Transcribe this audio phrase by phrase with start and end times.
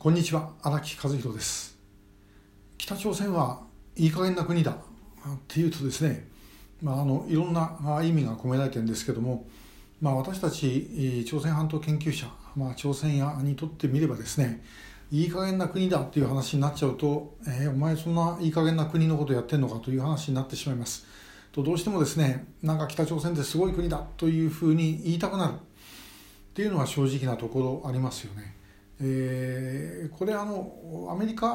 [0.00, 1.76] こんにちは荒木和弘です。
[2.78, 3.60] 北朝鮮は
[3.96, 4.76] いい加減な国だっ
[5.46, 6.26] ていうとですね、
[6.80, 9.44] まあ、あのいろんな意味が込められてるんですけども、
[10.00, 12.26] まあ、私たち朝鮮半島研究者、
[12.56, 14.64] まあ、朝鮮屋にとってみればですね
[15.12, 21.04] いい加減な国だっていう話になっちゃうと、えー、お前そんないい加減な国のことやってんのかという話になってしまいます。
[21.52, 25.52] とどうしてもですねなんか北朝鮮ってすごい国だというふうに言いたくなる。
[25.52, 25.56] っ
[26.54, 28.59] ていうのは正直なところありますよね。
[29.02, 31.46] えー、これあのアメリカ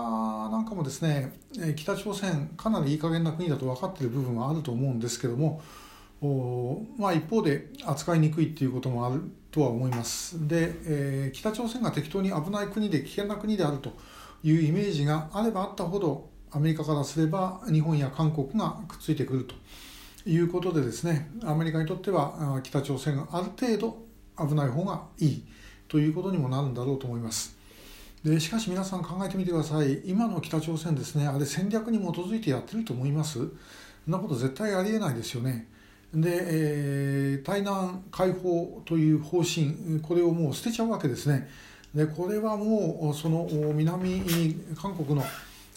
[0.49, 1.31] なんかもですね
[1.76, 5.62] 北朝鮮かなりいい加減な国だと分かっている部分はあると思うんですけども、
[6.98, 9.21] まあ、一方で扱いにくいっていうこともある
[9.52, 13.93] とは思いますで、えー、北朝鮮が適当に危ない国で危険な国であると
[14.43, 19.55] いうイメージがあればあったほどアメリカからすれば日本や韓国がくっついてくると
[20.27, 24.05] いうことでですねアメリカにとっては北朝鮮がある程度
[24.48, 25.46] 危ない方がいい。
[25.88, 27.55] ということにもなるんだろうと思います。
[28.23, 30.02] でしかし皆さん考えてみてください。
[30.05, 33.34] 今の北朝鮮ですねあれ戦略に基づいてやってると思います？
[33.34, 33.51] そん
[34.07, 35.68] なこと絶対ありえないですよね。
[36.13, 41.48] で、えー、対南解放という方針これをもう捨てちゃうわけですね。
[41.93, 45.23] でこれはもうその南韓国の、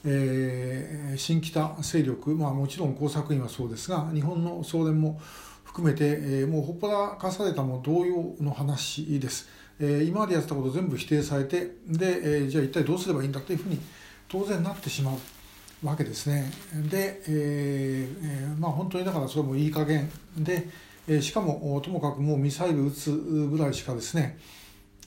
[0.05, 5.21] えー、新北勢力、まあ、もちろん工作員はそうですが日本の総連も
[5.65, 9.49] 含めて、えー、もうほっぽらかされたも同様の話です。
[9.81, 13.81] え今までやってたこと全部否定されてで、えじゃあ一体どうすればいいんだというふうに
[14.29, 16.51] 当然なってしまうわけですね。
[16.91, 20.69] で、えー、まあ本当にだからそれもいい加減で、
[21.07, 24.39] えしかもともかくもうミサイル撃つぐらいしかですね、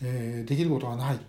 [0.01, 1.19] えできることはない。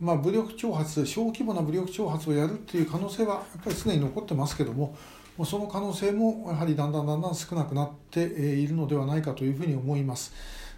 [0.00, 4.96] まあ、武力挑発小規模な武力挑発をやるっていう可能性はやっぱり常に残ってますけども
[5.44, 10.32] その可能性もやはりだんだんだんだん少なくなっているのではないかというふうに思います。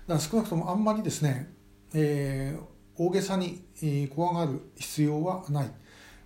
[0.06, 1.52] だから少なくともあんまりですね
[1.94, 5.70] えー、大げさにえ怖がる必要はない、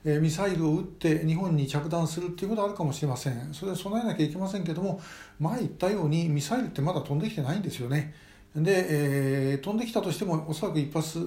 [0.04, 3.54] えー、ミサイルを撃って日本に着弾するっていうことはあるかもしれません。
[3.54, 5.00] それは備えなきゃいけませんけども
[5.38, 8.14] 前言ったようにミサイルってまだ飛んできてないんですよね。
[8.54, 11.18] で、えー、飛んできたとしてもおそらく一発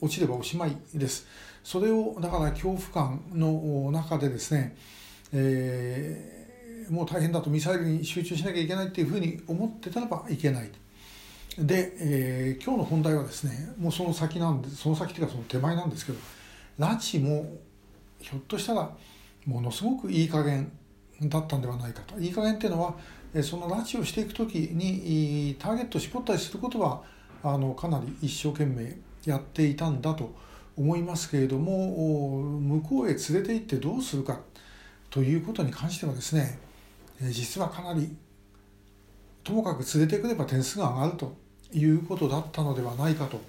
[0.00, 1.26] 落ちればおしまいです。
[1.62, 4.76] それをだから恐怖感の中でですね、
[5.32, 10.70] えー、もう大変だとミサイルに集中しなきゃいけないっていうふうに思ってたらばいけない。
[11.58, 16.18] で、えー、今日の本題はですねもうその先なんでその先っていうかその手前なんですけど
[16.78, 17.58] 拉致も
[18.18, 18.90] ひょっとしたら
[19.46, 20.72] ものすごくいい加減
[21.20, 22.18] だったんではないかと。
[22.18, 22.94] いい加減っていうのは
[23.42, 27.02] その拉致をしていく時にターゲットを絞ったりすることは
[27.42, 30.34] あのかなり一生懸命やっていたんだと
[30.76, 34.40] 思いますけれども向こうへ連れて行ってどうするか
[35.10, 36.58] ということに関してはですね
[37.30, 38.16] 実はかなり
[39.44, 41.41] ともかく連れてくれば点数が上がると。
[41.74, 43.40] いうことだったのではないかと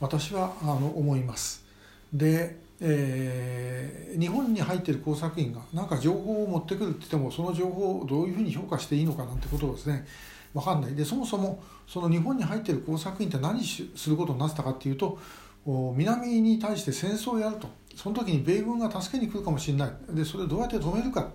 [0.00, 1.64] 私はあの思います。
[2.12, 10.06] で、えー、日本に入っている工作員が何か情報を持ってくるって言ってもその情報をどういうふうに評価していいのかなんてことをですね
[10.52, 10.94] 分かんない。
[10.94, 15.18] でそもそもその日本に入っている工作員って何することになってたかっていうと
[15.66, 17.68] 南に対して戦争をやると。
[17.96, 19.92] その時に米軍が助けに来るかもしれない。
[20.10, 21.30] でそれをどうやって止めるか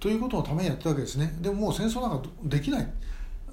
[0.00, 1.36] ということのためにやってるわけですね。
[1.40, 2.92] でももう戦争なんかできない。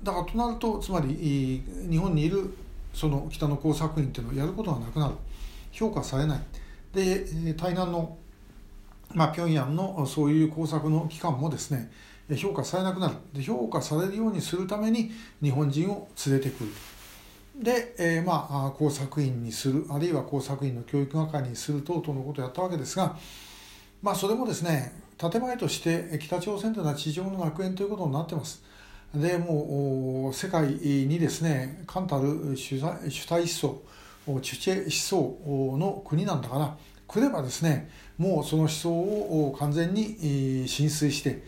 [0.06, 2.54] だからとなるとつまり日本にいる
[2.94, 5.16] その北の工作員っていうのをやることがなくなる。
[5.72, 6.40] 評価されない。
[6.94, 8.18] で対南の、
[9.14, 11.92] まあ、平壌のそういう工作の機関もですね
[12.38, 13.16] 評価されなくなる。
[13.34, 15.12] で評価されるようにするために
[15.42, 16.70] 日本人を連れてくる。
[17.62, 23.18] で、えー、まあ工作員にするあるいは工作員の教育係にする等々のことをやったわけですが
[24.02, 28.62] まあそれもですね建前として北朝鮮というのは地上の楽園ということになってます。
[29.16, 33.81] でもう世界にですね冠たる主主体思想
[34.42, 36.78] チュチェ思想の国なんだから
[37.08, 41.44] 来ればですねもうその思想を完全に浸水して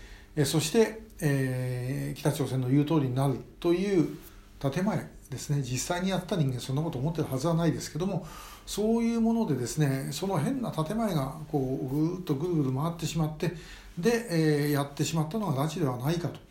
[0.45, 4.17] そして、えー、北朝鮮の言う通りになるという
[4.59, 5.61] 建前ですね。
[5.61, 8.25] 実際にやった人間そんなこと思ってるはずはないですけども
[8.65, 13.53] そういうものでですねその変な建前がこうぐーっとぐるぐる回ってしまって
[13.97, 16.46] で、えー、やってしまったのが拉致ではないかと。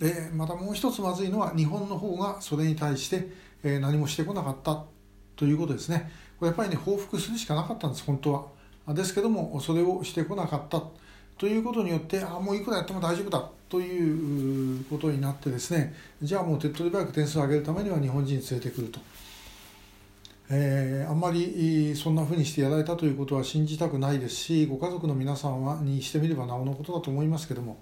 [0.00, 3.28] でまたもう一つまずいのは日本の方がそれに対して、
[3.62, 4.82] え何もしてこなかった
[5.36, 6.10] ということですね。
[6.38, 8.94] これやっぱりね報復するしかなかったんです本当は。
[8.94, 10.82] ですけどもそれをしてこなかった
[11.36, 15.94] ということによってあもういくらやっても大丈夫だということになってですね。
[16.22, 19.00] じゃあもう手っ取り早く点数を上げるためには日本人連れてくると、
[20.48, 27.76] えー、あんまりそんなふうにしてやられたということは信じたくないですしご家族の皆さんはにしてみればなおのことだと思いますけども。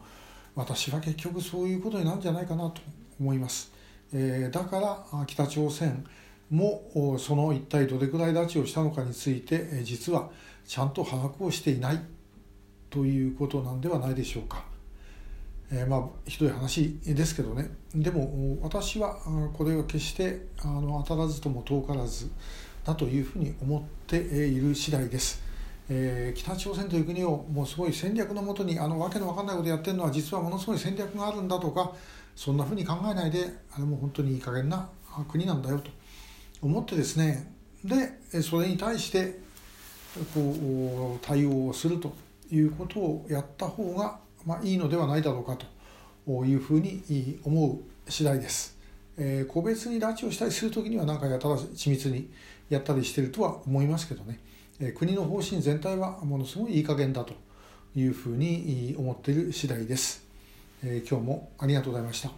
[0.58, 2.82] 私は結局そういうことになるんじゃないかなと
[3.20, 3.70] 思います。
[4.12, 4.80] えー、だか
[5.12, 6.04] ら北朝鮮
[6.50, 10.30] もその一体どれくらい拉致をしたのかについて実は
[10.66, 12.00] ちゃんと把握をしていない
[12.90, 14.64] ということなんではないでしょうか。
[15.70, 19.16] えー、まあひどい話ですけどねでも私は
[19.52, 22.30] これは決してあの当たらずとも遠からず
[22.84, 25.47] だというふうに思っている次第です。
[25.90, 31.92] えー、北朝鮮という国をもうすごい戦略のもとにあのわけのわかんないことやってるのは実はものすごい戦略があるんだとか
[32.36, 34.88] そんなふうに考えないであれも本当にいい加減な
[35.28, 35.90] 国なんだよと
[36.60, 37.52] 思ってですね
[37.84, 39.38] でそれに対して
[40.34, 42.14] こう対応をすると
[42.50, 45.56] いうことをやった方が、まあ、いいのではないだろうか
[46.26, 48.76] というふうに思う次第です。
[49.20, 52.30] えー、個別に拉致をしたりする時には何かやたら緻密に
[52.70, 54.38] やったりしてるとは思いますけどね、
[54.96, 57.34] 国の方針全体はものすごいいい加減だと
[57.96, 60.24] いうふうに思っている次第です。
[60.84, 62.26] え、今日もありがとうございました。